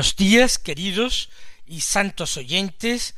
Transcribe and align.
Buenos 0.00 0.16
días, 0.16 0.56
queridos 0.56 1.28
y 1.66 1.82
santos 1.82 2.38
oyentes 2.38 3.14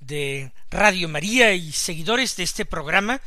de 0.00 0.52
Radio 0.70 1.08
María 1.08 1.54
y 1.54 1.72
seguidores 1.72 2.36
de 2.36 2.42
este 2.42 2.66
programa 2.66 3.22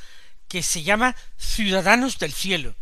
que 0.47 0.61
se 0.61 0.83
llama 0.83 1.15
Ciudadanos 1.35 2.19
del 2.19 2.33
Cielo 2.33 2.75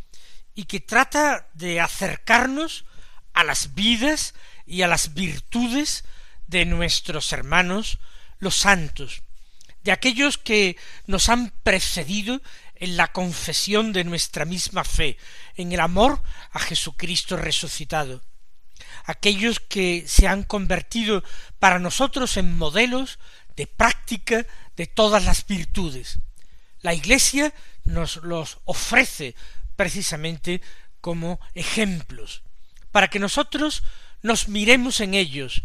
y 0.53 0.65
que 0.65 0.81
trata 0.81 1.47
de 1.53 1.79
acercarnos 1.79 2.83
a 3.31 3.45
las 3.45 3.73
vidas 3.73 4.33
y 4.65 4.81
a 4.81 4.89
las 4.89 5.13
virtudes 5.13 6.03
de 6.47 6.65
nuestros 6.65 7.31
hermanos 7.31 7.97
los 8.39 8.57
santos, 8.57 9.21
de 9.83 9.93
aquellos 9.93 10.37
que 10.37 10.75
nos 11.05 11.29
han 11.29 11.53
precedido 11.63 12.41
en 12.75 12.97
la 12.97 13.13
confesión 13.13 13.93
de 13.93 14.03
nuestra 14.03 14.43
misma 14.43 14.83
fe, 14.83 15.17
en 15.55 15.71
el 15.71 15.79
amor 15.79 16.21
a 16.51 16.59
Jesucristo 16.59 17.37
resucitado, 17.37 18.21
aquellos 19.05 19.59
que 19.59 20.05
se 20.07 20.27
han 20.27 20.43
convertido 20.43 21.23
para 21.59 21.79
nosotros 21.79 22.37
en 22.37 22.57
modelos 22.57 23.19
de 23.55 23.67
práctica 23.67 24.45
de 24.75 24.87
todas 24.87 25.25
las 25.25 25.45
virtudes. 25.45 26.19
La 26.81 26.93
Iglesia 26.93 27.53
nos 27.83 28.17
los 28.17 28.59
ofrece 28.65 29.35
precisamente 29.75 30.61
como 31.01 31.39
ejemplos, 31.53 32.43
para 32.91 33.07
que 33.07 33.19
nosotros 33.19 33.83
nos 34.21 34.47
miremos 34.47 34.99
en 34.99 35.13
ellos, 35.13 35.63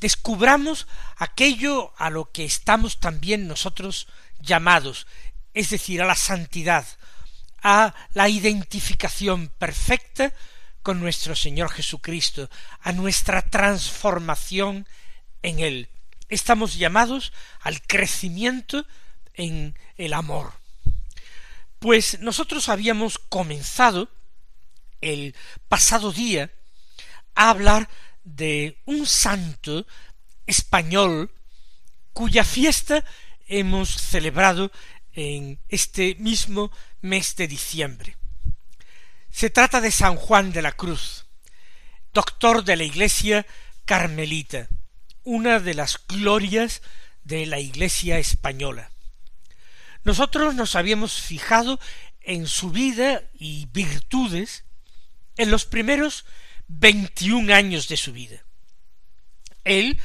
descubramos 0.00 0.86
aquello 1.16 1.92
a 1.96 2.10
lo 2.10 2.32
que 2.32 2.44
estamos 2.44 2.98
también 3.00 3.46
nosotros 3.46 4.08
llamados, 4.40 5.06
es 5.54 5.70
decir, 5.70 6.02
a 6.02 6.06
la 6.06 6.16
santidad, 6.16 6.84
a 7.62 7.94
la 8.12 8.28
identificación 8.28 9.48
perfecta 9.58 10.32
con 10.82 11.00
nuestro 11.00 11.34
Señor 11.36 11.70
Jesucristo, 11.70 12.50
a 12.80 12.92
nuestra 12.92 13.42
transformación 13.42 14.86
en 15.42 15.60
Él. 15.60 15.88
Estamos 16.28 16.76
llamados 16.76 17.32
al 17.60 17.82
crecimiento 17.82 18.86
en 19.34 19.78
el 19.96 20.12
amor. 20.12 20.52
Pues 21.78 22.20
nosotros 22.20 22.68
habíamos 22.68 23.18
comenzado 23.18 24.08
el 25.00 25.34
pasado 25.68 26.12
día 26.12 26.50
a 27.34 27.50
hablar 27.50 27.88
de 28.24 28.78
un 28.84 29.06
santo 29.06 29.86
español 30.46 31.30
cuya 32.12 32.44
fiesta 32.44 33.04
hemos 33.46 33.90
celebrado 33.90 34.70
en 35.12 35.58
este 35.68 36.14
mismo 36.16 36.70
mes 37.00 37.36
de 37.36 37.48
diciembre. 37.48 38.16
Se 39.32 39.48
trata 39.48 39.80
de 39.80 39.90
San 39.90 40.16
Juan 40.16 40.52
de 40.52 40.60
la 40.60 40.72
Cruz, 40.72 41.24
doctor 42.12 42.64
de 42.64 42.76
la 42.76 42.84
Iglesia 42.84 43.46
Carmelita, 43.86 44.68
una 45.24 45.58
de 45.58 45.72
las 45.72 45.98
glorias 46.06 46.82
de 47.24 47.46
la 47.46 47.58
Iglesia 47.58 48.18
española. 48.18 48.92
Nosotros 50.04 50.54
nos 50.54 50.76
habíamos 50.76 51.14
fijado 51.14 51.80
en 52.20 52.46
su 52.46 52.70
vida 52.70 53.22
y 53.32 53.66
virtudes 53.72 54.64
en 55.38 55.50
los 55.50 55.64
primeros 55.64 56.26
veintiún 56.68 57.50
años 57.50 57.88
de 57.88 57.96
su 57.96 58.12
vida. 58.12 58.44
Él, 59.64 59.98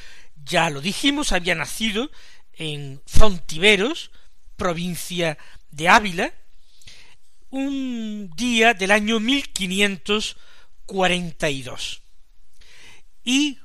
ya 0.45 0.69
lo 0.69 0.79
dijimos, 0.79 1.33
había 1.33 1.53
nacido 1.53 2.09
en 2.53 3.03
Fontiveros, 3.05 4.09
provincia 4.55 5.37
de 5.69 5.89
Ávila, 5.89 6.33
un 7.49 8.31
día 8.35 8.73
del 8.73 8.91
año 8.91 9.19
1542. 9.19 12.01
Y 13.23 13.59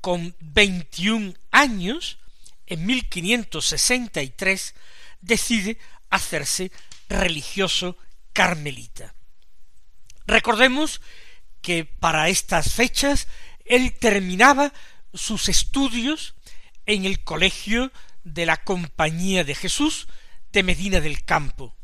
con 0.00 0.34
veintiún 0.40 1.38
años, 1.50 2.18
en 2.66 2.86
1563, 2.86 4.74
decide 5.20 5.78
hacerse 6.10 6.70
religioso 7.08 7.96
carmelita. 8.32 9.14
Recordemos 10.26 11.00
que 11.62 11.84
para 11.84 12.28
estas 12.28 12.72
fechas 12.72 13.28
él 13.64 13.96
terminaba 13.98 14.72
sus 15.14 15.48
estudios 15.48 16.34
en 16.84 17.04
el 17.04 17.22
colegio 17.24 17.92
de 18.24 18.46
la 18.46 18.56
Compañía 18.56 19.44
de 19.44 19.54
Jesús 19.54 20.08
de 20.52 20.62
Medina 20.62 21.00
del 21.00 21.24
Campo. 21.24 21.75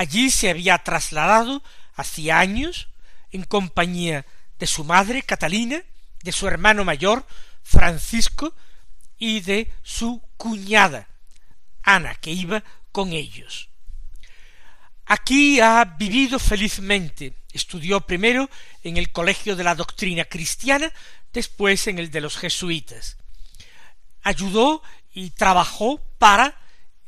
Allí 0.00 0.30
se 0.30 0.48
había 0.48 0.78
trasladado 0.78 1.62
hacía 1.94 2.38
años 2.38 2.88
en 3.32 3.44
compañía 3.44 4.24
de 4.58 4.66
su 4.66 4.82
madre 4.82 5.22
Catalina, 5.22 5.82
de 6.22 6.32
su 6.32 6.46
hermano 6.48 6.86
mayor 6.86 7.26
Francisco 7.62 8.54
y 9.18 9.40
de 9.40 9.70
su 9.82 10.22
cuñada 10.38 11.06
Ana, 11.82 12.14
que 12.14 12.30
iba 12.30 12.64
con 12.92 13.12
ellos. 13.12 13.68
Aquí 15.04 15.60
ha 15.60 15.84
vivido 15.84 16.38
felizmente. 16.38 17.34
Estudió 17.52 18.00
primero 18.00 18.48
en 18.82 18.96
el 18.96 19.12
Colegio 19.12 19.54
de 19.54 19.64
la 19.64 19.74
Doctrina 19.74 20.24
Cristiana, 20.24 20.90
después 21.30 21.86
en 21.88 21.98
el 21.98 22.10
de 22.10 22.22
los 22.22 22.38
jesuitas. 22.38 23.18
Ayudó 24.22 24.82
y 25.12 25.28
trabajó 25.28 26.00
para 26.18 26.58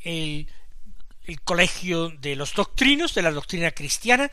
el, 0.00 0.46
el 1.24 1.40
Colegio 1.40 2.10
de 2.10 2.36
los 2.36 2.54
Doctrinos, 2.54 3.14
de 3.14 3.22
la 3.22 3.30
Doctrina 3.30 3.70
Cristiana, 3.70 4.30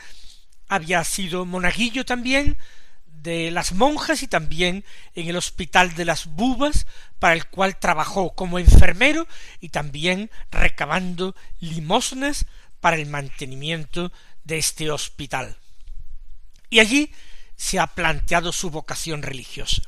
había 0.68 1.04
sido 1.04 1.46
monaguillo 1.46 2.06
también 2.06 2.58
de 3.06 3.52
las 3.52 3.74
monjas 3.74 4.24
y 4.24 4.28
también 4.28 4.86
en 5.14 5.28
el 5.28 5.36
Hospital 5.36 5.96
de 5.96 6.06
las 6.06 6.28
Bubas, 6.28 6.88
para 7.20 7.34
el 7.34 7.48
cual 7.48 7.78
trabajó 7.78 8.34
como 8.34 8.60
enfermero 8.60 9.28
y 9.60 9.70
también 9.70 10.32
recabando 10.52 11.36
limosnas 11.60 12.46
para 12.80 12.96
el 12.96 13.08
mantenimiento 13.08 14.12
de 14.46 14.58
este 14.58 14.90
hospital. 14.90 15.58
Y 16.70 16.80
allí 16.80 17.12
se 17.58 17.78
ha 17.80 17.88
planteado 17.88 18.54
su 18.54 18.70
vocación 18.70 19.22
religiosa. 19.22 19.82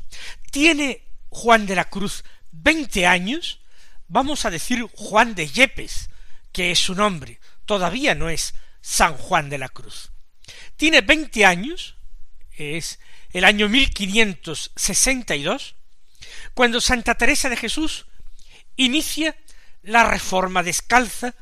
Tiene 0.51 1.03
Juan 1.29 1.65
de 1.65 1.75
la 1.75 1.85
Cruz 1.85 2.25
veinte 2.51 3.07
años, 3.07 3.61
vamos 4.09 4.43
a 4.43 4.49
decir 4.49 4.85
Juan 4.93 5.35
de 5.35 5.47
Yepes, 5.47 6.09
que 6.51 6.71
es 6.71 6.79
su 6.79 6.95
nombre, 6.95 7.39
todavía 7.65 8.15
no 8.15 8.29
es 8.29 8.53
San 8.81 9.15
Juan 9.15 9.49
de 9.49 9.57
la 9.57 9.69
Cruz. 9.69 10.11
Tiene 10.75 11.01
veinte 11.01 11.45
años, 11.45 11.95
es 12.51 12.99
el 13.31 13.45
año 13.45 13.69
1562, 13.69 15.75
cuando 16.53 16.81
Santa 16.81 17.15
Teresa 17.15 17.49
de 17.49 17.57
Jesús 17.57 18.05
inicia 18.75 19.35
la 19.83 20.03
reforma 20.03 20.63
descalza 20.63 21.33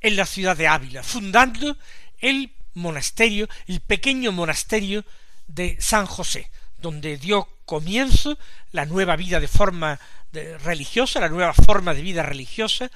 en 0.00 0.16
la 0.16 0.26
ciudad 0.26 0.56
de 0.56 0.68
Ávila, 0.68 1.02
fundando 1.02 1.76
el 2.18 2.52
monasterio, 2.74 3.48
el 3.66 3.80
pequeño 3.80 4.32
monasterio 4.32 5.04
de 5.46 5.76
San 5.80 6.06
José, 6.06 6.50
donde 6.78 7.16
dio 7.16 7.48
comienzo 7.64 8.38
la 8.72 8.86
nueva 8.86 9.16
vida 9.16 9.40
de 9.40 9.48
forma 9.48 9.98
religiosa, 10.32 11.20
la 11.20 11.28
nueva 11.28 11.52
forma 11.52 11.94
de 11.94 12.02
vida 12.02 12.22
religiosa, 12.22 12.90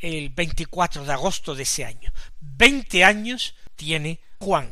el 0.00 0.30
24 0.30 1.04
de 1.04 1.12
agosto 1.12 1.54
de 1.54 1.62
ese 1.62 1.84
año. 1.84 2.12
Veinte 2.40 3.04
años 3.04 3.54
tiene 3.76 4.20
Juan. 4.38 4.70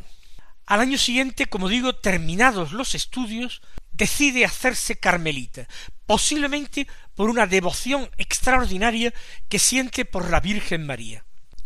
Al 0.67 0.81
año 0.81 0.99
siguiente, 0.99 1.47
como 1.47 1.69
digo, 1.69 1.95
terminados 1.95 2.73
los 2.73 2.95
estudios, 2.95 3.63
decide 3.93 4.45
hacerse 4.45 4.97
carmelita, 4.97 5.69
posiblemente 6.07 6.87
por 7.15 7.29
una 7.29 7.47
devoción 7.47 8.11
extraordinaria 8.17 9.13
que 9.49 9.59
siente 9.59 10.05
por 10.05 10.31
la 10.31 10.41
Virgen 10.41 10.87
María. 10.87 11.25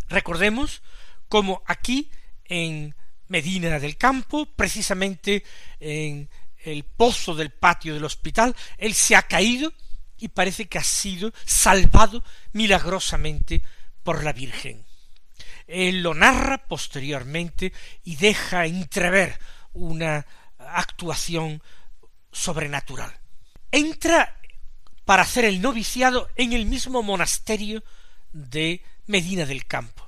Recordemos 0.09 0.83
cómo 1.29 1.63
aquí 1.67 2.11
en 2.45 2.95
Medina 3.29 3.79
del 3.79 3.97
Campo, 3.97 4.47
precisamente 4.47 5.45
en 5.81 6.29
el 6.65 6.85
pozo 6.85 7.35
del 7.35 7.51
patio 7.51 7.95
del 7.95 8.05
hospital, 8.05 8.55
él 8.79 8.95
se 8.95 9.17
ha 9.17 9.23
caído 9.23 9.73
y 10.19 10.29
parece 10.29 10.69
que 10.69 10.79
ha 10.79 10.85
sido 10.85 11.33
salvado 11.45 12.23
milagrosamente 12.53 13.63
por 14.03 14.25
la 14.25 14.33
Virgen. 14.33 14.85
Él 15.67 16.03
lo 16.03 16.15
narra 16.15 16.67
posteriormente 16.69 17.73
y 18.05 18.17
deja 18.17 18.67
entrever 18.67 19.39
una 19.73 20.27
actuación 20.59 21.63
sobrenatural. 22.33 23.13
Entra 23.71 24.39
para 25.05 25.23
hacer 25.23 25.45
el 25.45 25.61
noviciado 25.61 26.29
en 26.37 26.53
el 26.53 26.67
mismo 26.67 27.03
monasterio 27.03 27.83
de 28.33 28.83
Medina 29.07 29.45
del 29.47 29.67
Campo. 29.67 30.07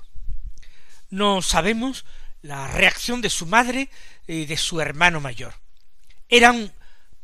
No 1.09 1.41
sabemos 1.41 2.05
la 2.41 2.67
reacción 2.67 3.21
de 3.21 3.29
su 3.29 3.45
madre 3.45 3.89
y 4.27 4.45
de 4.45 4.57
su 4.57 4.79
hermano 4.79 5.19
mayor. 5.19 5.55
Eran 6.29 6.71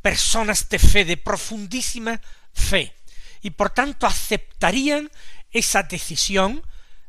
personas 0.02 0.68
de 0.68 0.78
fe, 0.78 1.04
de 1.04 1.16
profundísima 1.16 2.20
fe, 2.56 2.94
y 3.42 3.50
por 3.50 3.70
tanto 3.70 4.06
aceptarían 4.06 5.10
esa 5.52 5.84
decisión 5.84 6.62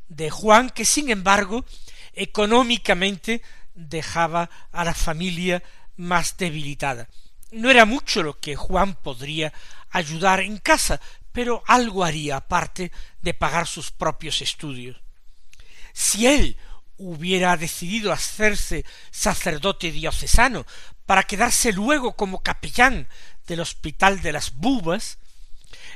de 0.08 0.30
Juan, 0.30 0.70
que 0.70 0.86
sin 0.86 1.10
embargo 1.10 1.66
económicamente 2.14 3.42
dejaba 3.74 4.50
a 4.72 4.84
la 4.84 4.94
familia 4.94 5.64
más 5.96 6.38
debilitada. 6.38 7.08
No 7.52 7.70
era 7.72 7.86
mucho 7.86 8.24
lo 8.24 8.40
que 8.40 8.56
Juan 8.56 8.96
podría 8.96 9.54
ayudar 9.90 10.42
en 10.42 10.58
casa, 10.58 11.00
pero 11.32 11.64
algo 11.68 12.04
haría 12.04 12.38
aparte 12.38 12.92
de 13.22 13.34
pagar 13.34 13.68
sus 13.68 13.92
propios 13.92 14.42
estudios. 14.42 14.98
Si 15.94 16.28
él 16.28 16.58
hubiera 16.98 17.56
decidido 17.58 18.12
hacerse 18.12 18.86
sacerdote 19.12 19.92
diocesano 19.92 20.66
para 21.06 21.24
quedarse 21.24 21.72
luego 21.72 22.16
como 22.16 22.42
capellán 22.42 23.08
del 23.46 23.62
hospital 23.62 24.22
de 24.22 24.34
las 24.34 24.56
bubas, 24.56 25.20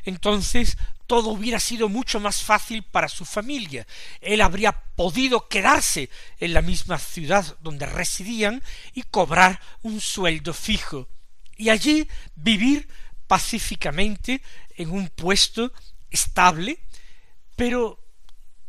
entonces 0.05 0.77
todo 1.07 1.29
hubiera 1.29 1.59
sido 1.59 1.89
mucho 1.89 2.19
más 2.19 2.41
fácil 2.41 2.83
para 2.83 3.09
su 3.09 3.25
familia. 3.25 3.85
Él 4.21 4.41
habría 4.41 4.71
podido 4.71 5.47
quedarse 5.47 6.09
en 6.39 6.53
la 6.53 6.61
misma 6.61 6.99
ciudad 6.99 7.57
donde 7.61 7.85
residían 7.85 8.63
y 8.93 9.03
cobrar 9.03 9.59
un 9.81 9.99
sueldo 9.99 10.53
fijo, 10.53 11.09
y 11.57 11.69
allí 11.69 12.07
vivir 12.35 12.87
pacíficamente 13.27 14.41
en 14.75 14.91
un 14.91 15.09
puesto 15.09 15.71
estable, 16.09 16.79
pero 17.55 17.99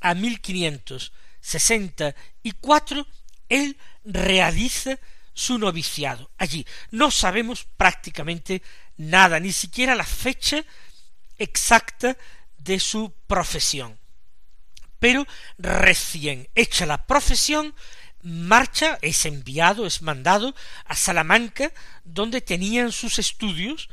a 0.00 0.14
1564, 0.14 3.06
él 3.48 3.76
realiza 4.04 4.98
su 5.32 5.58
noviciado 5.58 6.30
allí. 6.36 6.66
No 6.90 7.10
sabemos 7.10 7.66
prácticamente 7.76 8.62
nada, 8.96 9.40
ni 9.40 9.52
siquiera 9.52 9.94
la 9.94 10.04
fecha 10.04 10.62
exacta 11.38 12.18
de 12.58 12.78
su 12.78 13.14
profesión. 13.26 13.98
Pero 14.98 15.26
recién 15.56 16.50
hecha 16.54 16.84
la 16.84 17.06
profesión, 17.06 17.74
marcha, 18.22 18.98
es 19.02 19.24
enviado, 19.24 19.86
es 19.86 20.02
mandado 20.02 20.54
a 20.84 20.96
Salamanca, 20.96 21.72
donde 22.04 22.40
tenían 22.40 22.92
sus 22.92 23.18
estudios 23.18 23.88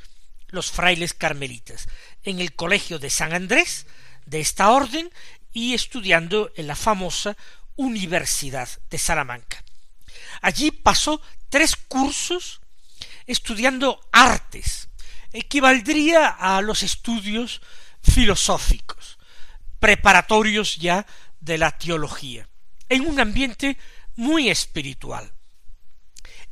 los 0.49 0.71
frailes 0.71 1.13
carmelitas, 1.13 1.87
en 2.23 2.39
el 2.39 2.53
colegio 2.53 2.99
de 2.99 3.09
San 3.09 3.33
Andrés, 3.33 3.85
de 4.25 4.39
esta 4.39 4.69
orden, 4.69 5.09
y 5.53 5.73
estudiando 5.73 6.51
en 6.55 6.67
la 6.67 6.75
famosa 6.75 7.35
Universidad 7.75 8.69
de 8.89 8.97
Salamanca. 8.97 9.63
Allí 10.41 10.71
pasó 10.71 11.21
tres 11.49 11.75
cursos 11.75 12.61
estudiando 13.25 13.99
artes, 14.11 14.89
equivaldría 15.33 16.27
a 16.27 16.61
los 16.61 16.83
estudios 16.83 17.61
filosóficos, 18.01 19.17
preparatorios 19.79 20.77
ya 20.77 21.05
de 21.39 21.57
la 21.57 21.77
teología, 21.77 22.47
en 22.89 23.05
un 23.05 23.19
ambiente 23.19 23.77
muy 24.17 24.49
espiritual. 24.49 25.31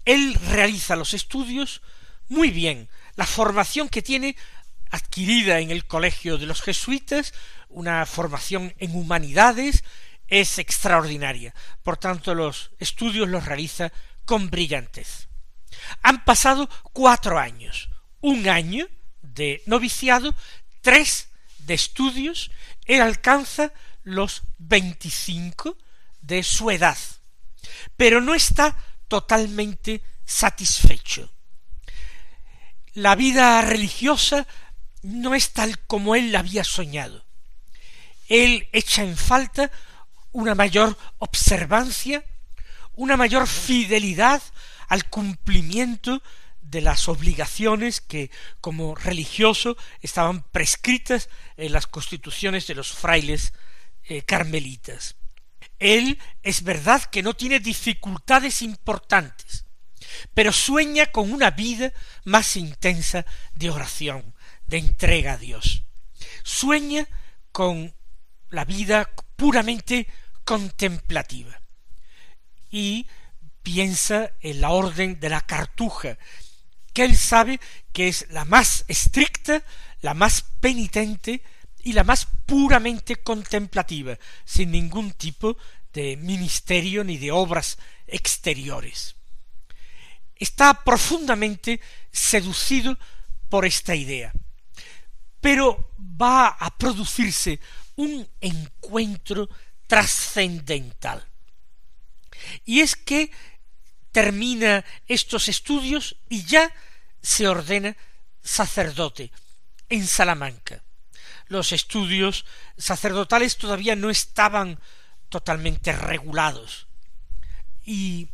Él 0.06 0.36
realiza 0.50 0.96
los 0.96 1.14
estudios 1.14 1.82
muy 2.30 2.52
bien, 2.52 2.90
la 3.16 3.26
formación 3.26 3.90
que 3.90 4.02
tiene 4.02 4.38
adquirida 4.92 5.60
en 5.60 5.72
el 5.72 5.86
colegio 5.86 6.38
de 6.38 6.46
los 6.46 6.62
jesuitas, 6.62 7.34
una 7.68 8.06
formación 8.06 8.74
en 8.78 8.96
humanidades, 8.96 9.84
es 10.28 10.58
extraordinaria. 10.58 11.54
Por 11.84 11.98
tanto, 11.98 12.34
los 12.34 12.72
estudios 12.80 13.28
los 13.28 13.46
realiza 13.46 13.92
con 14.26 14.50
brillantez. 14.50 15.28
Han 16.02 16.24
pasado 16.24 16.70
cuatro 16.94 17.38
años, 17.38 17.90
un 18.22 18.48
año 18.48 18.88
de 19.22 19.62
noviciado, 19.66 20.34
tres 20.82 21.30
de 21.60 21.74
estudios, 21.74 22.52
él 22.86 23.02
alcanza 23.02 23.74
los 24.04 24.44
veinticinco 24.58 25.78
de 26.22 26.44
su 26.44 26.72
edad, 26.72 26.98
pero 27.98 28.22
no 28.22 28.34
está 28.34 28.78
totalmente 29.08 30.02
satisfecho. 30.26 31.32
La 32.94 33.16
vida 33.16 33.62
religiosa 33.62 34.48
no 35.02 35.36
es 35.36 35.54
tal 35.54 35.80
como 35.80 36.16
él 36.16 36.32
la 36.32 36.40
había 36.40 36.64
soñado. 36.64 37.26
Él 38.28 38.68
echa 38.72 39.04
en 39.04 39.18
falta 39.18 39.72
una 40.32 40.56
mayor 40.56 40.98
observancia, 41.20 42.24
una 42.96 43.18
mayor 43.18 43.48
fidelidad 43.48 44.42
al 44.88 45.10
cumplimiento 45.10 46.22
de 46.62 46.82
las 46.82 47.08
obligaciones 47.08 48.02
que 48.02 48.32
como 48.60 48.96
religioso 48.96 49.78
estaban 50.02 50.42
prescritas 50.44 51.30
en 51.58 51.72
las 51.72 51.88
constituciones 51.88 52.68
de 52.68 52.76
los 52.76 52.92
frailes 52.92 53.54
eh, 54.04 54.24
carmelitas. 54.24 55.16
Él 55.80 56.20
es 56.42 56.64
verdad 56.64 57.04
que 57.04 57.24
no 57.24 57.34
tiene 57.34 57.60
dificultades 57.60 58.62
importantes, 58.62 59.66
pero 60.34 60.52
sueña 60.52 61.08
con 61.08 61.32
una 61.32 61.52
vida 61.52 61.92
más 62.24 62.56
intensa 62.56 63.26
de 63.54 63.70
oración, 63.70 64.34
de 64.68 64.78
entrega 64.78 65.34
a 65.34 65.38
Dios. 65.38 65.84
Sueña 66.44 67.08
con 67.52 67.94
la 68.50 68.66
vida 68.66 69.10
puramente 69.36 70.08
contemplativa 70.44 71.60
y 72.70 73.08
piensa 73.64 74.32
en 74.42 74.62
la 74.62 74.70
orden 74.70 75.20
de 75.20 75.30
la 75.30 75.42
cartuja, 75.42 76.18
que 76.94 77.04
él 77.04 77.18
sabe 77.18 77.60
que 77.92 78.08
es 78.08 78.28
la 78.30 78.46
más 78.46 78.86
estricta, 78.88 79.64
la 80.02 80.14
más 80.14 80.44
penitente 80.62 81.42
y 81.86 81.94
la 81.94 82.04
más 82.04 82.28
puramente 82.48 83.18
contemplativa, 83.18 84.18
sin 84.44 84.72
ningún 84.72 85.14
tipo 85.14 85.56
de 85.94 86.18
ministerio 86.18 87.04
ni 87.04 87.18
de 87.20 87.32
obras 87.32 87.78
exteriores. 88.08 89.16
Está 90.36 90.84
profundamente 90.84 91.80
seducido 92.12 92.98
por 93.50 93.68
esta 93.68 93.94
idea, 93.94 94.34
pero 95.40 95.92
va 96.00 96.48
a 96.48 96.76
producirse 96.76 97.60
un 97.98 98.28
encuentro 98.42 99.48
trascendental. 99.86 101.24
Y 102.66 102.80
es 102.80 102.96
que 102.96 103.30
termina 104.12 104.84
estos 105.08 105.50
estudios 105.50 106.18
y 106.30 106.46
ya 106.46 106.74
se 107.22 107.48
ordena 107.48 107.96
sacerdote 108.42 109.32
en 109.88 110.08
Salamanca. 110.08 110.82
Los 111.48 111.72
estudios 111.72 112.46
sacerdotales 112.78 113.58
todavía 113.58 113.96
no 113.96 114.10
estaban 114.10 114.80
totalmente 115.30 115.92
regulados. 115.92 116.88
Y 117.84 118.30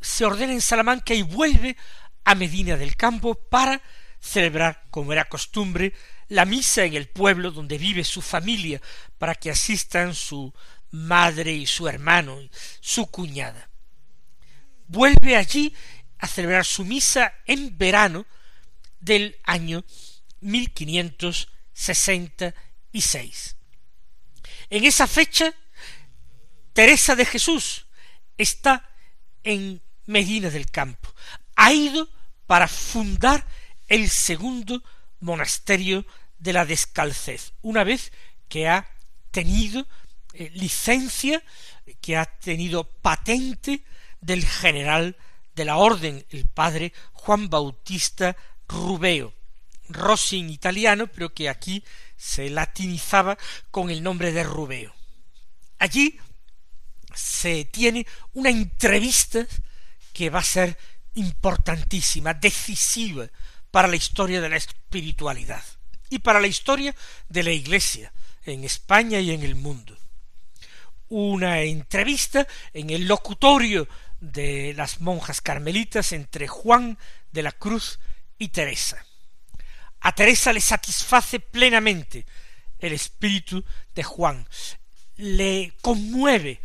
se 0.00 0.24
ordena 0.24 0.52
en 0.52 0.60
Salamanca 0.60 1.14
y 1.14 1.22
vuelve 1.22 1.76
a 2.24 2.34
Medina 2.34 2.76
del 2.76 2.96
Campo 2.96 3.34
para 3.34 3.80
celebrar, 4.20 4.84
como 4.90 5.12
era 5.12 5.28
costumbre, 5.28 5.94
la 6.28 6.44
misa 6.44 6.84
en 6.84 6.94
el 6.94 7.08
pueblo 7.08 7.50
donde 7.50 7.78
vive 7.78 8.04
su 8.04 8.20
familia, 8.20 8.80
para 9.16 9.34
que 9.34 9.50
asistan 9.50 10.14
su 10.14 10.52
madre 10.90 11.52
y 11.52 11.66
su 11.66 11.88
hermano, 11.88 12.40
y 12.40 12.50
su 12.80 13.06
cuñada. 13.06 13.68
Vuelve 14.86 15.36
allí 15.36 15.74
a 16.18 16.26
celebrar 16.26 16.64
su 16.64 16.84
misa 16.84 17.32
en 17.46 17.76
verano 17.78 18.26
del 19.00 19.36
año 19.44 19.84
1566. 21.78 23.56
En 24.70 24.84
esa 24.84 25.06
fecha, 25.06 25.54
Teresa 26.72 27.14
de 27.16 27.24
Jesús 27.24 27.86
está 28.36 28.88
en 29.44 29.80
Medina 30.06 30.50
del 30.50 30.70
Campo. 30.70 31.14
Ha 31.56 31.72
ido 31.72 32.08
para 32.46 32.68
fundar 32.68 33.46
el 33.86 34.10
segundo 34.10 34.82
monasterio 35.20 36.04
de 36.38 36.52
la 36.52 36.64
descalcez, 36.64 37.52
una 37.62 37.84
vez 37.84 38.12
que 38.48 38.68
ha 38.68 38.88
tenido 39.30 39.86
eh, 40.34 40.50
licencia, 40.54 41.42
que 42.00 42.16
ha 42.16 42.26
tenido 42.26 42.84
patente 42.84 43.82
del 44.20 44.44
general 44.44 45.16
de 45.54 45.64
la 45.64 45.76
orden, 45.76 46.24
el 46.30 46.46
padre 46.46 46.92
Juan 47.12 47.48
Bautista 47.50 48.36
Rubeo, 48.68 49.34
Rossi 49.88 50.40
en 50.40 50.50
italiano, 50.50 51.06
pero 51.06 51.32
que 51.32 51.48
aquí 51.48 51.84
se 52.16 52.50
latinizaba 52.50 53.38
con 53.70 53.90
el 53.90 54.02
nombre 54.02 54.32
de 54.32 54.42
Rubeo. 54.42 54.94
Allí 55.78 56.18
se 57.14 57.64
tiene 57.66 58.06
una 58.34 58.50
entrevista 58.50 59.46
que 60.12 60.30
va 60.30 60.40
a 60.40 60.44
ser 60.44 60.76
importantísima, 61.14 62.34
decisiva 62.34 63.28
para 63.70 63.88
la 63.88 63.96
historia 63.96 64.40
de 64.40 64.48
la 64.48 64.56
espiritualidad 64.56 65.62
y 66.10 66.20
para 66.20 66.40
la 66.40 66.46
historia 66.46 66.94
de 67.28 67.42
la 67.42 67.52
Iglesia 67.52 68.12
en 68.44 68.64
España 68.64 69.20
y 69.20 69.30
en 69.30 69.42
el 69.42 69.54
mundo. 69.54 69.96
Una 71.08 71.60
entrevista 71.60 72.46
en 72.72 72.90
el 72.90 73.06
locutorio 73.06 73.88
de 74.20 74.74
las 74.76 75.00
monjas 75.00 75.40
carmelitas 75.40 76.12
entre 76.12 76.48
Juan 76.48 76.98
de 77.32 77.42
la 77.42 77.52
Cruz 77.52 77.98
y 78.38 78.48
Teresa. 78.48 79.04
A 80.00 80.12
Teresa 80.12 80.52
le 80.52 80.60
satisface 80.60 81.40
plenamente 81.40 82.24
el 82.78 82.92
espíritu 82.92 83.64
de 83.94 84.02
Juan, 84.02 84.46
le 85.16 85.72
conmueve 85.80 86.60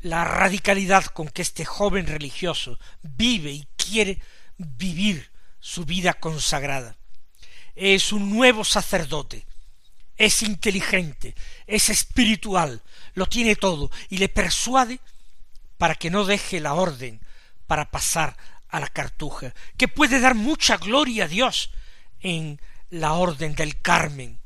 la 0.00 0.24
radicalidad 0.24 1.06
con 1.06 1.28
que 1.28 1.42
este 1.42 1.64
joven 1.64 2.06
religioso 2.06 2.78
vive 3.02 3.50
y 3.50 3.66
quiere 3.76 4.20
vivir 4.58 5.30
su 5.60 5.86
vida 5.86 6.12
consagrada. 6.12 6.96
Es 7.74 8.12
un 8.12 8.30
nuevo 8.30 8.64
sacerdote, 8.64 9.46
es 10.16 10.42
inteligente, 10.42 11.34
es 11.66 11.88
espiritual, 11.88 12.82
lo 13.14 13.26
tiene 13.26 13.56
todo 13.56 13.90
y 14.10 14.18
le 14.18 14.28
persuade 14.28 15.00
para 15.78 15.94
que 15.94 16.10
no 16.10 16.24
deje 16.24 16.60
la 16.60 16.74
orden 16.74 17.20
para 17.66 17.90
pasar 17.90 18.36
a 18.68 18.78
la 18.80 18.88
cartuja, 18.88 19.54
que 19.78 19.88
puede 19.88 20.20
dar 20.20 20.34
mucha 20.34 20.76
gloria 20.76 21.24
a 21.24 21.28
Dios 21.28 21.70
en 22.20 22.60
la 22.94 23.14
orden 23.14 23.54
del 23.54 23.80
Carmen, 23.80 24.38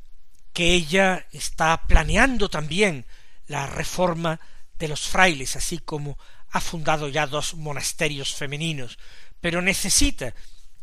que 0.53 0.73
ella 0.73 1.27
está 1.31 1.85
planeando 1.87 2.49
también 2.49 3.05
la 3.47 3.67
reforma 3.67 4.39
de 4.77 4.87
los 4.87 5.07
frailes, 5.07 5.55
así 5.55 5.77
como 5.77 6.17
ha 6.49 6.59
fundado 6.59 7.09
ya 7.09 7.27
dos 7.27 7.53
monasterios 7.53 8.33
femeninos, 8.33 8.97
pero 9.39 9.61
necesita, 9.61 10.33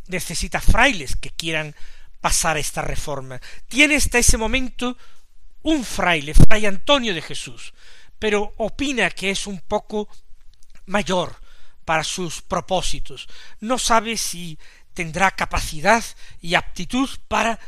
necesita 0.06 0.61
frailes 0.61 1.16
que 1.16 1.30
quieran 1.30 1.75
pasar 2.20 2.56
esta 2.56 2.82
reforma. 2.82 3.40
Tiene 3.66 3.96
hasta 3.96 4.18
ese 4.18 4.38
momento 4.38 4.96
un 5.62 5.85
fraile, 5.85 6.35
fray 6.35 6.66
Antonio 6.66 7.14
de 7.14 7.23
Jesús, 7.23 7.75
pero 8.18 8.54
opina 8.58 9.11
que 9.11 9.30
es 9.30 9.46
un 9.46 9.61
poco 9.61 10.08
mayor 10.87 11.35
para 11.85 12.04
sus 12.04 12.42
propósitos. 12.42 13.26
No 13.58 13.78
sabe 13.78 14.16
si 14.16 14.56
tendrá 14.96 15.30
capacidad 15.30 16.02
y 16.40 16.54
aptitud 16.54 17.08
para 17.28 17.60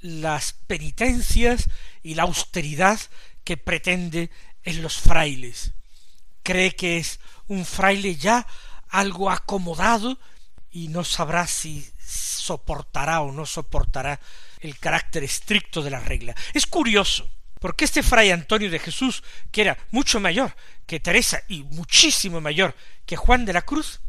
las 0.00 0.52
penitencias 0.52 1.70
y 2.02 2.14
la 2.14 2.24
austeridad 2.24 3.00
que 3.42 3.56
pretende 3.56 4.30
en 4.62 4.82
los 4.82 4.98
frailes. 4.98 5.72
Cree 6.42 6.76
que 6.76 6.98
es 6.98 7.20
un 7.48 7.64
fraile 7.64 8.16
ya 8.16 8.46
algo 8.90 9.30
acomodado 9.30 10.18
y 10.70 10.88
no 10.88 11.04
sabrá 11.04 11.46
si 11.46 11.90
soportará 12.06 13.22
o 13.22 13.32
no 13.32 13.46
soportará 13.46 14.20
el 14.60 14.78
carácter 14.78 15.24
estricto 15.24 15.82
de 15.82 15.90
la 15.90 16.00
regla. 16.00 16.34
Es 16.52 16.66
curioso, 16.66 17.30
porque 17.60 17.86
este 17.86 18.02
fray 18.02 18.30
Antonio 18.30 18.70
de 18.70 18.78
Jesús, 18.78 19.24
que 19.50 19.62
era 19.62 19.78
mucho 19.90 20.20
mayor 20.20 20.54
que 20.86 21.00
Teresa 21.00 21.42
y 21.48 21.62
muchísimo 21.62 22.42
mayor 22.42 22.76
que 23.06 23.16
Juan 23.16 23.46
de 23.46 23.54
la 23.54 23.62
Cruz, 23.62 24.00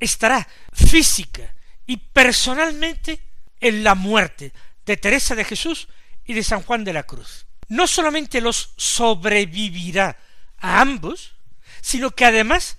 estará 0.00 0.48
física 0.72 1.54
y 1.88 1.96
personalmente 1.96 3.18
en 3.60 3.82
la 3.82 3.96
muerte 3.96 4.52
de 4.86 4.96
Teresa 4.98 5.34
de 5.34 5.44
Jesús 5.44 5.88
y 6.24 6.34
de 6.34 6.44
San 6.44 6.62
Juan 6.62 6.84
de 6.84 6.92
la 6.92 7.02
Cruz. 7.02 7.46
No 7.68 7.86
solamente 7.86 8.40
los 8.42 8.74
sobrevivirá 8.76 10.18
a 10.58 10.80
ambos, 10.82 11.34
sino 11.80 12.10
que 12.10 12.26
además 12.26 12.76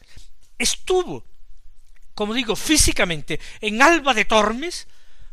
estuvo, 0.59 1.25
como 2.13 2.35
digo, 2.35 2.55
físicamente 2.55 3.39
en 3.61 3.81
Alba 3.81 4.13
de 4.13 4.25
Tormes 4.25 4.87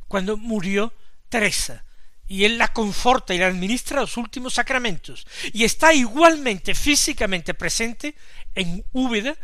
cuando 0.09 0.39
murió 0.39 0.95
Teresa, 1.29 1.85
y 2.27 2.45
él 2.45 2.57
la 2.57 2.69
conforta 2.69 3.35
y 3.35 3.39
la 3.39 3.49
administra 3.49 4.01
los 4.01 4.17
últimos 4.17 4.55
sacramentos, 4.55 5.27
y 5.53 5.65
está 5.65 5.93
igualmente 5.93 6.75
físicamente 6.75 7.53
presente 7.53 8.15
en 8.55 8.87
Úbeda 8.93 9.37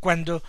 cuando 0.00 0.42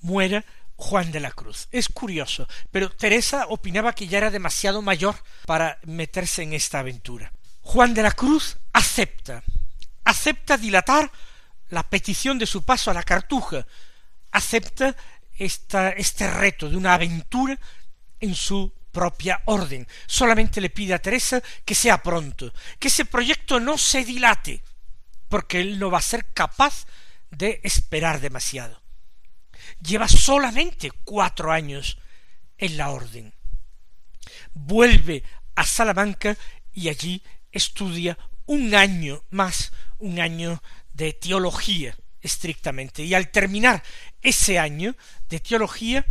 muera 0.00 0.44
Juan 0.84 1.10
de 1.10 1.20
la 1.20 1.32
Cruz. 1.32 1.66
Es 1.72 1.88
curioso, 1.88 2.46
pero 2.70 2.90
Teresa 2.90 3.46
opinaba 3.48 3.94
que 3.94 4.06
ya 4.06 4.18
era 4.18 4.30
demasiado 4.30 4.82
mayor 4.82 5.16
para 5.46 5.78
meterse 5.84 6.42
en 6.42 6.52
esta 6.52 6.80
aventura. 6.80 7.32
Juan 7.62 7.94
de 7.94 8.02
la 8.02 8.12
Cruz 8.12 8.58
acepta, 8.74 9.42
acepta 10.04 10.58
dilatar 10.58 11.10
la 11.70 11.88
petición 11.88 12.38
de 12.38 12.44
su 12.44 12.64
paso 12.64 12.90
a 12.90 12.94
la 12.94 13.02
cartuja, 13.02 13.66
acepta 14.30 14.94
esta, 15.38 15.88
este 15.88 16.30
reto 16.30 16.68
de 16.68 16.76
una 16.76 16.92
aventura 16.92 17.58
en 18.20 18.34
su 18.34 18.70
propia 18.92 19.40
orden. 19.46 19.88
Solamente 20.06 20.60
le 20.60 20.68
pide 20.68 20.92
a 20.92 20.98
Teresa 20.98 21.42
que 21.64 21.74
sea 21.74 22.02
pronto, 22.02 22.52
que 22.78 22.88
ese 22.88 23.06
proyecto 23.06 23.58
no 23.58 23.78
se 23.78 24.04
dilate, 24.04 24.62
porque 25.30 25.62
él 25.62 25.78
no 25.78 25.90
va 25.90 25.98
a 25.98 26.02
ser 26.02 26.26
capaz 26.34 26.84
de 27.30 27.60
esperar 27.64 28.20
demasiado. 28.20 28.83
Lleva 29.80 30.08
solamente 30.08 30.90
cuatro 31.04 31.52
años 31.52 31.98
en 32.58 32.76
la 32.76 32.90
orden. 32.90 33.34
Vuelve 34.52 35.22
a 35.54 35.64
Salamanca 35.64 36.36
y 36.72 36.88
allí 36.88 37.22
estudia 37.52 38.18
un 38.46 38.74
año 38.74 39.22
más, 39.30 39.72
un 39.98 40.20
año 40.20 40.62
de 40.92 41.12
teología 41.12 41.96
estrictamente. 42.20 43.02
Y 43.02 43.14
al 43.14 43.30
terminar 43.30 43.82
ese 44.20 44.58
año 44.58 44.96
de 45.28 45.40
teología, 45.40 46.04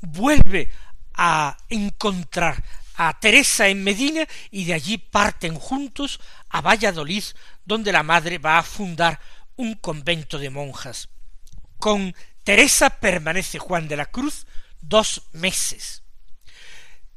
vuelve 0.00 0.70
a 1.14 1.56
encontrar 1.68 2.62
a 2.94 3.18
Teresa 3.18 3.68
en 3.68 3.84
Medina 3.84 4.26
y 4.50 4.64
de 4.64 4.74
allí 4.74 4.98
parten 4.98 5.54
juntos 5.54 6.20
a 6.48 6.60
Valladolid, 6.60 7.24
donde 7.64 7.92
la 7.92 8.02
madre 8.02 8.38
va 8.38 8.58
a 8.58 8.62
fundar 8.62 9.20
un 9.56 9.74
convento 9.74 10.38
de 10.38 10.50
monjas. 10.50 11.08
Con 11.78 12.14
Teresa 12.44 12.90
permanece 12.90 13.58
Juan 13.58 13.88
de 13.88 13.96
la 13.96 14.06
Cruz 14.06 14.46
dos 14.80 15.22
meses. 15.32 16.02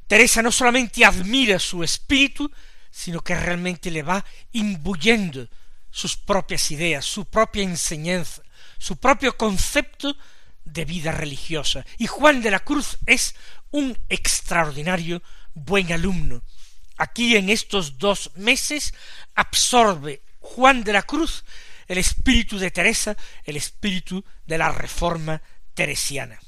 Teresa 0.06 0.42
no 0.42 0.52
solamente 0.52 1.04
admira 1.04 1.58
su 1.58 1.82
espíritu, 1.82 2.50
sino 2.90 3.20
que 3.20 3.34
realmente 3.34 3.90
le 3.90 4.02
va 4.02 4.24
imbuyendo 4.52 5.48
sus 5.90 6.16
propias 6.16 6.70
ideas, 6.70 7.04
su 7.04 7.24
propia 7.24 7.62
enseñanza, 7.62 8.42
su 8.78 8.98
propio 8.98 9.36
concepto 9.36 10.16
de 10.64 10.84
vida 10.84 11.10
religiosa. 11.10 11.84
Y 11.98 12.06
Juan 12.06 12.42
de 12.42 12.50
la 12.50 12.60
Cruz 12.60 12.98
es 13.06 13.34
un 13.70 13.98
extraordinario 14.08 15.22
buen 15.54 15.92
alumno. 15.92 16.42
Aquí 16.98 17.36
en 17.36 17.50
estos 17.50 17.98
dos 17.98 18.30
meses 18.36 18.94
absorbe 19.34 20.22
Juan 20.38 20.84
de 20.84 20.92
la 20.92 21.02
Cruz 21.02 21.44
el 21.86 21.98
espíritu 21.98 22.58
de 22.58 22.70
Teresa, 22.70 23.16
el 23.44 23.56
espíritu 23.56 24.24
de 24.46 24.58
la 24.58 24.72
reforma 24.72 25.40
teresiana. 25.74 26.38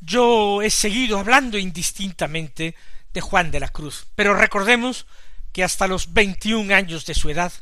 Yo 0.00 0.62
he 0.62 0.70
seguido 0.70 1.18
hablando 1.18 1.58
indistintamente 1.58 2.74
de 3.12 3.20
Juan 3.20 3.50
de 3.50 3.60
la 3.60 3.68
Cruz, 3.68 4.06
pero 4.14 4.34
recordemos 4.34 5.06
que 5.52 5.62
hasta 5.62 5.86
los 5.86 6.12
veintiún 6.12 6.72
años 6.72 7.04
de 7.06 7.14
su 7.14 7.30
edad 7.30 7.52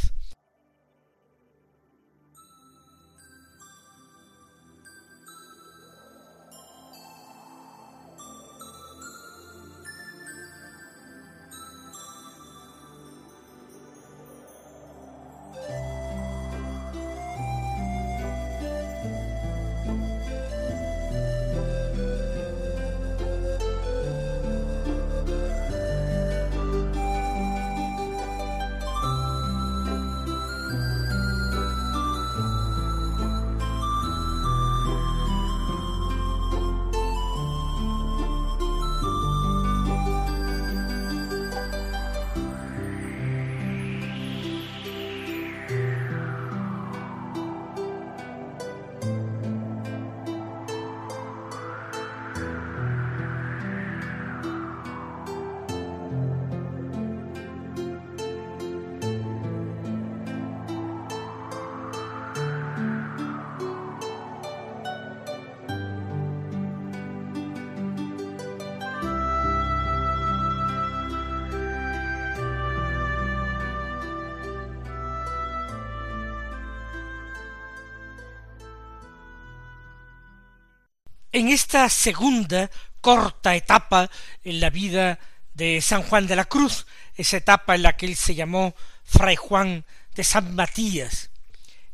En 81.33 81.47
esta 81.47 81.87
segunda 81.87 82.69
corta 82.99 83.55
etapa 83.55 84.09
en 84.43 84.59
la 84.59 84.69
vida 84.69 85.17
de 85.53 85.81
San 85.81 86.03
Juan 86.03 86.27
de 86.27 86.35
la 86.35 86.45
Cruz, 86.45 86.85
esa 87.15 87.37
etapa 87.37 87.75
en 87.75 87.83
la 87.83 87.95
que 87.95 88.05
él 88.05 88.17
se 88.17 88.35
llamó 88.35 88.75
Fray 89.05 89.37
Juan 89.37 89.85
de 90.13 90.25
San 90.25 90.53
Matías, 90.55 91.29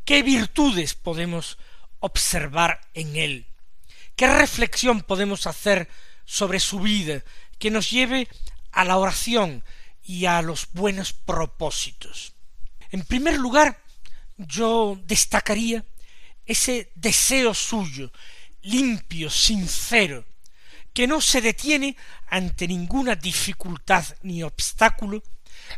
¿qué 0.06 0.23
virtudes 0.23 0.95
podemos 0.95 1.60
observar 2.00 2.82
en 2.95 3.15
él? 3.15 3.47
¿Qué 4.15 4.28
reflexión 4.28 5.02
podemos 5.02 5.45
hacer 5.45 5.88
sobre 6.26 6.60
su 6.60 6.80
vida 6.80 7.23
que 7.60 7.69
nos 7.69 7.91
lleve 7.91 8.28
a 8.71 8.86
la 8.86 8.97
oración 8.97 9.63
y 10.02 10.26
a 10.26 10.41
los 10.41 10.69
buenos 10.73 11.13
propósitos? 11.13 12.34
En 12.89 13.04
primer 13.04 13.38
lugar, 13.38 13.84
yo 14.38 15.00
destacaría 15.06 15.86
ese 16.47 16.91
deseo 16.95 17.54
suyo, 17.54 18.12
limpio, 18.68 19.30
sincero, 19.30 20.26
que 20.94 21.08
no 21.08 21.22
se 21.22 21.42
detiene 21.42 21.96
ante 22.28 22.68
ninguna 22.68 23.16
dificultad 23.16 24.04
ni 24.24 24.44
obstáculo 24.44 25.24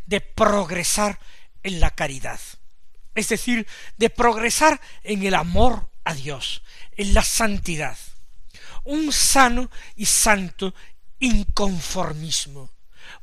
de 0.06 0.22
progresar 0.22 1.20
en 1.62 1.80
la 1.80 1.92
caridad, 1.92 2.40
es 3.16 3.30
decir, 3.30 3.68
de 3.98 4.10
progresar 4.10 4.80
en 5.04 5.24
el 5.24 5.36
amor 5.36 5.90
a 6.04 6.14
Dios, 6.14 6.64
en 6.96 7.14
la 7.14 7.24
santidad, 7.24 7.98
un 8.86 9.12
sano 9.12 9.70
y 9.96 10.06
santo 10.06 10.74
inconformismo, 11.20 12.72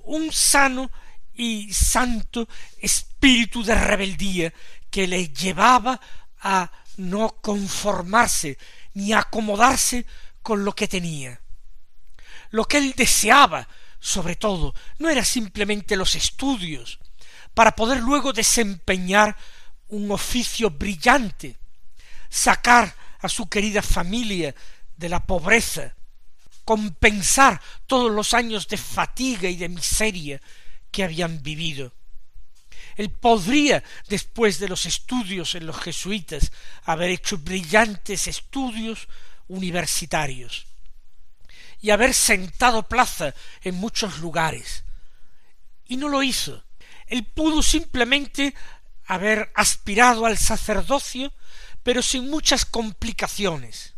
un 0.00 0.32
sano 0.32 0.90
y 1.34 1.72
santo 1.72 2.48
espíritu 2.78 3.64
de 3.64 3.74
rebeldía 3.74 4.52
que 4.90 5.06
le 5.06 5.28
llevaba 5.28 6.00
a 6.40 6.70
no 6.98 7.36
conformarse 7.40 8.58
ni 8.96 9.12
acomodarse 9.12 10.06
con 10.42 10.64
lo 10.64 10.74
que 10.74 10.88
tenía. 10.88 11.38
Lo 12.50 12.64
que 12.64 12.78
él 12.78 12.94
deseaba, 12.96 13.68
sobre 14.00 14.36
todo, 14.36 14.74
no 14.98 15.10
era 15.10 15.22
simplemente 15.22 15.96
los 15.96 16.14
estudios, 16.14 16.98
para 17.52 17.76
poder 17.76 18.00
luego 18.00 18.32
desempeñar 18.32 19.36
un 19.88 20.10
oficio 20.10 20.70
brillante, 20.70 21.58
sacar 22.30 22.96
a 23.20 23.28
su 23.28 23.50
querida 23.50 23.82
familia 23.82 24.54
de 24.96 25.08
la 25.10 25.20
pobreza, 25.20 25.94
compensar 26.64 27.60
todos 27.86 28.10
los 28.10 28.32
años 28.32 28.66
de 28.66 28.78
fatiga 28.78 29.50
y 29.50 29.56
de 29.56 29.68
miseria 29.68 30.40
que 30.90 31.04
habían 31.04 31.42
vivido. 31.42 31.92
Él 32.96 33.10
podría, 33.10 33.84
después 34.08 34.58
de 34.58 34.68
los 34.68 34.86
estudios 34.86 35.54
en 35.54 35.66
los 35.66 35.78
jesuitas, 35.78 36.50
haber 36.84 37.10
hecho 37.10 37.38
brillantes 37.38 38.26
estudios 38.26 39.08
universitarios 39.48 40.66
y 41.80 41.90
haber 41.90 42.14
sentado 42.14 42.82
plaza 42.84 43.34
en 43.62 43.74
muchos 43.74 44.18
lugares. 44.18 44.84
Y 45.84 45.96
no 45.98 46.08
lo 46.08 46.22
hizo. 46.22 46.64
Él 47.06 47.24
pudo 47.24 47.62
simplemente 47.62 48.54
haber 49.04 49.52
aspirado 49.54 50.26
al 50.26 50.38
sacerdocio, 50.38 51.32
pero 51.82 52.02
sin 52.02 52.28
muchas 52.28 52.64
complicaciones, 52.64 53.94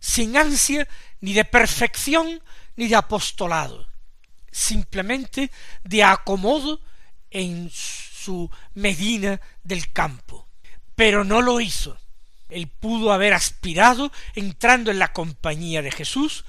sin 0.00 0.36
ansia 0.36 0.86
ni 1.20 1.32
de 1.32 1.44
perfección 1.44 2.42
ni 2.76 2.88
de 2.88 2.96
apostolado, 2.96 3.88
simplemente 4.50 5.50
de 5.84 6.02
acomodo 6.02 6.80
en 7.30 7.70
su 8.22 8.50
Medina 8.74 9.40
del 9.62 9.92
campo. 9.92 10.46
Pero 10.94 11.24
no 11.24 11.40
lo 11.40 11.60
hizo. 11.60 11.98
Él 12.48 12.68
pudo 12.68 13.12
haber 13.12 13.32
aspirado, 13.32 14.12
entrando 14.34 14.90
en 14.90 14.98
la 14.98 15.12
compañía 15.12 15.82
de 15.82 15.90
Jesús, 15.90 16.44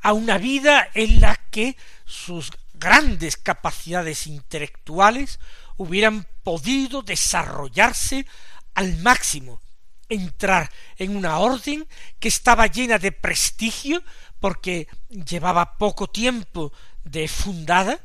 a 0.00 0.12
una 0.12 0.38
vida 0.38 0.88
en 0.94 1.20
la 1.20 1.34
que 1.50 1.76
sus 2.04 2.52
grandes 2.74 3.36
capacidades 3.36 4.26
intelectuales 4.26 5.40
hubieran 5.76 6.26
podido 6.42 7.02
desarrollarse 7.02 8.26
al 8.74 8.98
máximo, 8.98 9.60
entrar 10.08 10.70
en 10.98 11.16
una 11.16 11.38
orden 11.38 11.88
que 12.20 12.28
estaba 12.28 12.66
llena 12.66 12.98
de 12.98 13.12
prestigio 13.12 14.02
porque 14.38 14.86
llevaba 15.08 15.78
poco 15.78 16.06
tiempo 16.06 16.72
de 17.02 17.26
fundada 17.26 17.98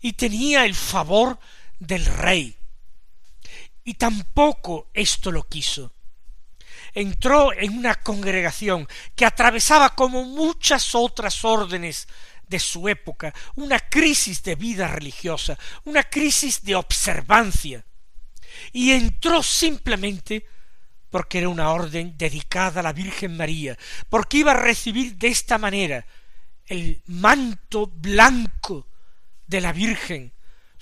y 0.00 0.12
tenía 0.12 0.64
el 0.64 0.74
favor 0.74 1.38
del 1.86 2.04
rey. 2.06 2.56
Y 3.84 3.94
tampoco 3.94 4.90
esto 4.94 5.32
lo 5.32 5.44
quiso. 5.44 5.92
Entró 6.94 7.52
en 7.52 7.78
una 7.78 7.96
congregación 7.96 8.86
que 9.16 9.24
atravesaba 9.24 9.94
como 9.94 10.24
muchas 10.24 10.94
otras 10.94 11.44
órdenes 11.44 12.06
de 12.46 12.60
su 12.60 12.88
época, 12.88 13.32
una 13.56 13.80
crisis 13.80 14.42
de 14.42 14.56
vida 14.56 14.86
religiosa, 14.86 15.58
una 15.84 16.02
crisis 16.04 16.62
de 16.62 16.74
observancia, 16.74 17.84
y 18.72 18.92
entró 18.92 19.42
simplemente 19.42 20.46
porque 21.10 21.38
era 21.38 21.48
una 21.48 21.70
orden 21.70 22.16
dedicada 22.16 22.80
a 22.80 22.82
la 22.82 22.92
Virgen 22.92 23.36
María, 23.36 23.76
porque 24.08 24.38
iba 24.38 24.52
a 24.52 24.56
recibir 24.60 25.16
de 25.16 25.28
esta 25.28 25.58
manera 25.58 26.06
el 26.66 27.02
manto 27.06 27.86
blanco 27.86 28.86
de 29.46 29.60
la 29.60 29.72
Virgen 29.72 30.32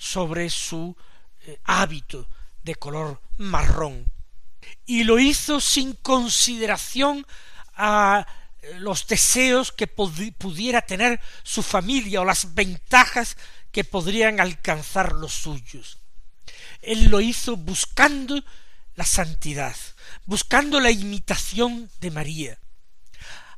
sobre 0.01 0.49
su 0.49 0.97
eh, 1.41 1.59
hábito 1.63 2.27
de 2.63 2.73
color 2.73 3.21
marrón. 3.37 4.11
Y 4.87 5.03
lo 5.03 5.19
hizo 5.19 5.61
sin 5.61 5.93
consideración 5.93 7.27
a 7.75 8.25
eh, 8.61 8.79
los 8.79 9.05
deseos 9.05 9.71
que 9.71 9.85
pudiera 9.85 10.81
tener 10.81 11.21
su 11.43 11.61
familia 11.61 12.21
o 12.21 12.25
las 12.25 12.55
ventajas 12.55 13.37
que 13.71 13.83
podrían 13.83 14.39
alcanzar 14.39 15.13
los 15.13 15.33
suyos. 15.33 15.99
Él 16.81 17.05
lo 17.05 17.21
hizo 17.21 17.55
buscando 17.55 18.43
la 18.95 19.05
santidad, 19.05 19.75
buscando 20.25 20.79
la 20.79 20.89
imitación 20.89 21.91
de 21.99 22.09
María, 22.09 22.57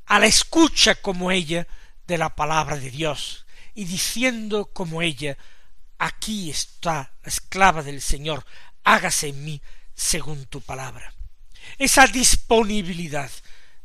a 0.06 0.20
la 0.20 0.26
escucha 0.26 0.96
como 0.96 1.32
ella 1.32 1.68
de 2.06 2.18
la 2.18 2.36
palabra 2.36 2.76
de 2.76 2.92
Dios 2.92 3.46
y 3.74 3.86
diciendo 3.86 4.66
como 4.66 5.02
ella, 5.02 5.38
aquí 6.04 6.50
está 6.50 7.14
la 7.24 7.30
esclava 7.30 7.82
del 7.82 8.02
Señor, 8.02 8.46
hágase 8.84 9.30
en 9.30 9.44
mí 9.44 9.62
según 9.94 10.46
tu 10.48 10.60
palabra. 10.60 11.14
Esa 11.78 12.08
disponibilidad 12.08 13.32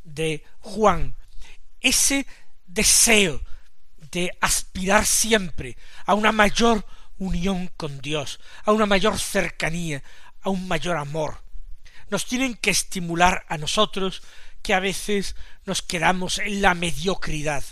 de 0.02 0.44
Juan, 0.58 1.14
ese 1.80 2.26
deseo 2.66 3.40
de 4.10 4.36
aspirar 4.40 5.06
siempre 5.06 5.76
a 6.06 6.14
una 6.14 6.32
mayor 6.32 6.84
unión 7.18 7.70
con 7.76 8.00
Dios, 8.00 8.40
a 8.64 8.72
una 8.72 8.86
mayor 8.86 9.18
cercanía, 9.18 10.02
a 10.42 10.50
un 10.50 10.66
mayor 10.66 10.96
amor, 10.96 11.40
nos 12.10 12.26
tienen 12.26 12.56
que 12.56 12.70
estimular 12.70 13.44
a 13.48 13.58
nosotros 13.58 14.22
que 14.62 14.74
a 14.74 14.80
veces 14.80 15.36
nos 15.66 15.82
quedamos 15.82 16.38
en 16.38 16.62
la 16.62 16.74
mediocridad, 16.74 17.62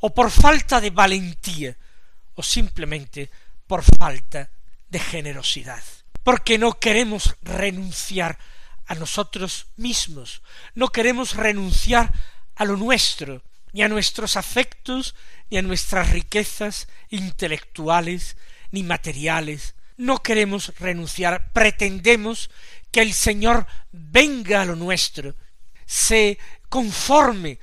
o 0.00 0.14
por 0.14 0.30
falta 0.30 0.80
de 0.80 0.90
valentía, 0.90 1.76
o 2.34 2.42
simplemente 2.42 3.30
por 3.66 3.82
falta 3.82 4.50
de 4.88 4.98
generosidad, 4.98 5.82
porque 6.22 6.58
no 6.58 6.78
queremos 6.78 7.36
renunciar 7.42 8.38
a 8.86 8.94
nosotros 8.94 9.66
mismos, 9.76 10.42
no 10.74 10.88
queremos 10.88 11.34
renunciar 11.34 12.12
a 12.54 12.64
lo 12.64 12.76
nuestro, 12.76 13.42
ni 13.72 13.82
a 13.82 13.88
nuestros 13.88 14.36
afectos, 14.36 15.14
ni 15.50 15.58
a 15.58 15.62
nuestras 15.62 16.10
riquezas 16.10 16.88
intelectuales, 17.10 18.36
ni 18.70 18.82
materiales, 18.82 19.74
no 19.96 20.22
queremos 20.22 20.72
renunciar, 20.78 21.52
pretendemos 21.52 22.50
que 22.90 23.02
el 23.02 23.12
Señor 23.12 23.66
venga 23.92 24.62
a 24.62 24.64
lo 24.64 24.76
nuestro, 24.76 25.34
se 25.86 26.38
conforme 26.68 27.58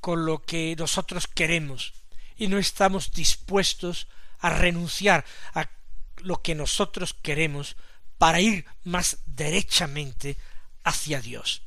con 0.00 0.26
lo 0.26 0.42
que 0.42 0.74
nosotros 0.78 1.26
queremos, 1.26 1.94
y 2.36 2.48
no 2.48 2.58
estamos 2.58 3.12
dispuestos 3.12 4.08
a 4.44 4.50
renunciar 4.50 5.24
a 5.54 5.70
lo 6.18 6.42
que 6.42 6.54
nosotros 6.54 7.14
queremos 7.14 7.76
para 8.18 8.42
ir 8.42 8.66
más 8.82 9.16
derechamente 9.24 10.36
hacia 10.84 11.22
Dios. 11.22 11.62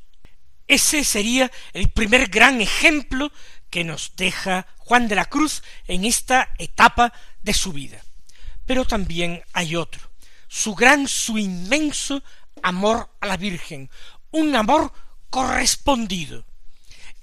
Ese 0.68 1.02
sería 1.02 1.50
el 1.72 1.90
primer 1.90 2.28
gran 2.28 2.60
ejemplo 2.60 3.32
que 3.68 3.82
nos 3.82 4.14
deja 4.14 4.68
Juan 4.76 5.08
de 5.08 5.16
la 5.16 5.24
Cruz 5.24 5.64
en 5.88 6.04
esta 6.04 6.54
etapa 6.58 7.12
de 7.42 7.52
su 7.52 7.72
vida. 7.72 8.00
Pero 8.64 8.84
también 8.84 9.42
hay 9.52 9.74
otro, 9.74 10.08
su 10.46 10.76
gran, 10.76 11.08
su 11.08 11.36
inmenso 11.36 12.22
amor 12.62 13.10
a 13.20 13.26
la 13.26 13.36
Virgen, 13.36 13.90
un 14.30 14.54
amor 14.54 14.92
correspondido. 15.30 16.46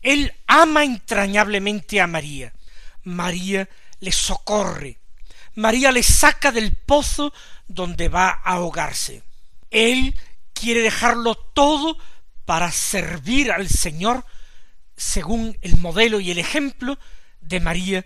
Él 0.01 0.33
ama 0.47 0.83
entrañablemente 0.83 2.01
a 2.01 2.07
María. 2.07 2.53
María 3.03 3.69
le 4.01 4.11
socorre. 4.11 4.99
María 5.55 5.91
le 5.91 6.03
saca 6.03 6.51
del 6.51 6.75
pozo 6.75 7.33
donde 7.67 8.09
va 8.09 8.29
a 8.29 8.53
ahogarse. 8.53 9.23
Él 9.71 10.15
quiere 10.53 10.81
dejarlo 10.81 11.35
todo 11.35 11.97
para 12.45 12.71
servir 12.71 13.51
al 13.51 13.67
Señor 13.67 14.25
según 14.95 15.57
el 15.61 15.77
modelo 15.77 16.19
y 16.19 16.31
el 16.31 16.37
ejemplo 16.37 16.97
de 17.41 17.59
María 17.59 18.05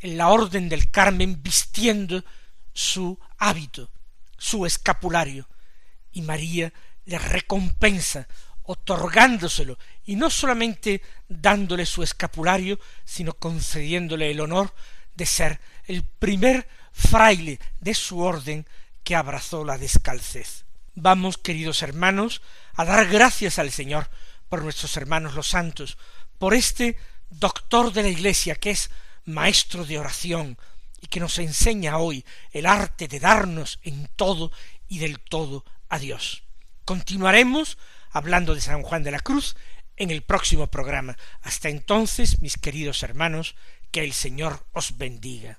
en 0.00 0.16
la 0.16 0.28
orden 0.28 0.68
del 0.68 0.90
Carmen 0.90 1.42
vistiendo 1.42 2.24
su 2.72 3.18
hábito, 3.38 3.90
su 4.36 4.66
escapulario, 4.66 5.48
y 6.12 6.22
María 6.22 6.72
le 7.04 7.18
recompensa 7.18 8.26
otorgándoselo, 8.62 9.78
y 10.04 10.16
no 10.16 10.28
solamente 10.28 11.02
dándole 11.28 11.86
su 11.86 12.02
escapulario, 12.02 12.78
sino 13.04 13.34
concediéndole 13.34 14.30
el 14.30 14.40
honor 14.40 14.74
de 15.14 15.26
ser 15.26 15.60
el 15.86 16.04
primer 16.04 16.68
fraile 16.92 17.58
de 17.80 17.94
su 17.94 18.20
orden 18.20 18.66
que 19.04 19.14
abrazó 19.14 19.64
la 19.64 19.78
descalcez. 19.78 20.64
Vamos, 20.94 21.38
queridos 21.38 21.82
hermanos, 21.82 22.42
a 22.74 22.84
dar 22.84 23.06
gracias 23.06 23.58
al 23.58 23.70
Señor 23.70 24.08
por 24.48 24.62
nuestros 24.62 24.96
hermanos 24.96 25.34
los 25.34 25.48
santos, 25.48 25.98
por 26.38 26.54
este 26.54 26.96
doctor 27.30 27.92
de 27.92 28.02
la 28.02 28.08
Iglesia 28.08 28.54
que 28.54 28.70
es 28.70 28.90
maestro 29.24 29.84
de 29.84 29.98
oración 29.98 30.58
y 31.00 31.08
que 31.08 31.20
nos 31.20 31.38
enseña 31.38 31.98
hoy 31.98 32.24
el 32.52 32.66
arte 32.66 33.08
de 33.08 33.20
darnos 33.20 33.78
en 33.82 34.08
todo 34.16 34.50
y 34.88 34.98
del 34.98 35.20
todo 35.20 35.64
a 35.88 35.98
Dios. 35.98 36.42
Continuaremos 36.84 37.78
hablando 38.10 38.54
de 38.54 38.60
San 38.60 38.82
Juan 38.82 39.02
de 39.02 39.10
la 39.10 39.20
Cruz 39.20 39.56
en 39.96 40.10
el 40.10 40.22
próximo 40.22 40.68
programa. 40.68 41.16
Hasta 41.42 41.68
entonces, 41.68 42.40
mis 42.40 42.56
queridos 42.56 43.02
hermanos, 43.02 43.56
que 43.90 44.04
el 44.04 44.12
Señor 44.12 44.64
os 44.72 44.96
bendiga. 44.96 45.58